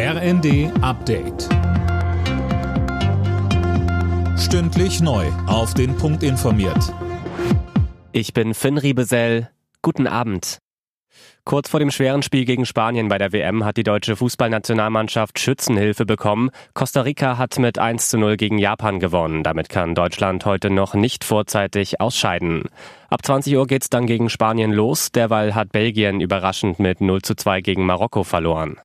[0.00, 1.48] RND Update.
[4.38, 5.26] Stündlich neu.
[5.48, 6.94] Auf den Punkt informiert.
[8.12, 9.50] Ich bin Finn Riebesell.
[9.82, 10.58] Guten Abend.
[11.44, 16.06] Kurz vor dem schweren Spiel gegen Spanien bei der WM hat die deutsche Fußballnationalmannschaft Schützenhilfe
[16.06, 16.50] bekommen.
[16.74, 19.42] Costa Rica hat mit 1 zu 0 gegen Japan gewonnen.
[19.42, 22.66] Damit kann Deutschland heute noch nicht vorzeitig ausscheiden.
[23.10, 25.10] Ab 20 Uhr geht's dann gegen Spanien los.
[25.10, 28.78] Derweil hat Belgien überraschend mit 0 zu 2 gegen Marokko verloren.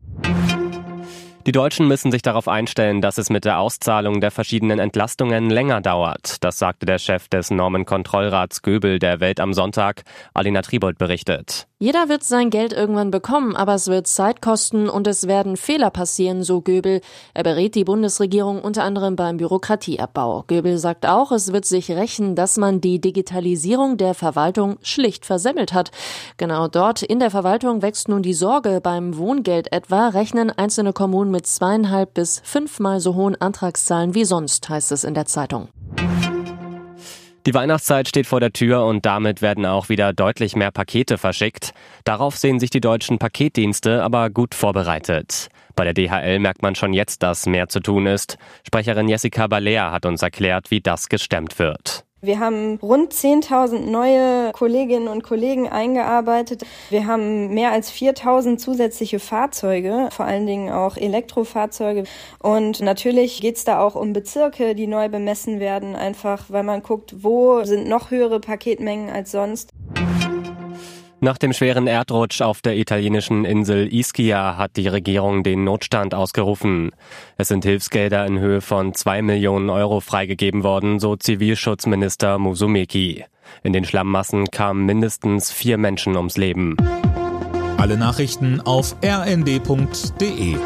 [1.46, 5.82] Die Deutschen müssen sich darauf einstellen, dass es mit der Auszahlung der verschiedenen Entlastungen länger
[5.82, 6.38] dauert.
[6.42, 10.04] Das sagte der Chef des Normenkontrollrats Göbel der Welt am Sonntag.
[10.34, 11.68] Alina Tribold berichtet.
[11.84, 15.90] Jeder wird sein Geld irgendwann bekommen, aber es wird Zeit kosten und es werden Fehler
[15.90, 17.02] passieren, so Göbel.
[17.34, 20.46] Er berät die Bundesregierung unter anderem beim Bürokratieabbau.
[20.48, 25.74] Göbel sagt auch, es wird sich rächen, dass man die Digitalisierung der Verwaltung schlicht versemmelt
[25.74, 25.92] hat.
[26.38, 28.80] Genau dort in der Verwaltung wächst nun die Sorge.
[28.82, 34.70] Beim Wohngeld etwa rechnen einzelne Kommunen mit zweieinhalb bis fünfmal so hohen Antragszahlen wie sonst,
[34.70, 35.68] heißt es in der Zeitung.
[37.46, 41.74] Die Weihnachtszeit steht vor der Tür und damit werden auch wieder deutlich mehr Pakete verschickt.
[42.06, 45.50] Darauf sehen sich die deutschen Paketdienste aber gut vorbereitet.
[45.76, 48.38] Bei der DHL merkt man schon jetzt, dass mehr zu tun ist.
[48.66, 52.06] Sprecherin Jessica Balea hat uns erklärt, wie das gestemmt wird.
[52.24, 56.64] Wir haben rund 10.000 neue Kolleginnen und Kollegen eingearbeitet.
[56.90, 62.06] Wir haben mehr als 4.000 zusätzliche Fahrzeuge, vor allen Dingen auch Elektrofahrzeuge.
[62.40, 66.82] Und natürlich geht es da auch um Bezirke, die neu bemessen werden, einfach weil man
[66.82, 69.72] guckt, wo sind noch höhere Paketmengen als sonst.
[71.24, 76.92] Nach dem schweren Erdrutsch auf der italienischen Insel Ischia hat die Regierung den Notstand ausgerufen.
[77.38, 83.24] Es sind Hilfsgelder in Höhe von zwei Millionen Euro freigegeben worden, so Zivilschutzminister Musumeki.
[83.64, 86.76] In den Schlammmassen kamen mindestens vier Menschen ums Leben.
[87.78, 90.58] Alle Nachrichten auf rnd.de